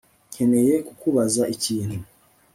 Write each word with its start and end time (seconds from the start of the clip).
Nkeneye 0.33 0.73
kukubaza 0.87 1.43
ikintu 1.55 1.95